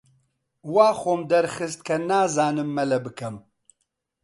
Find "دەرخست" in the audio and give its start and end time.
1.31-1.79